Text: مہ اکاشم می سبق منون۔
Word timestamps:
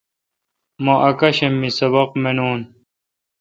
مہ 0.83 0.93
اکاشم 1.09 1.53
می 1.59 1.69
سبق 1.77 2.09
منون۔ 2.21 2.59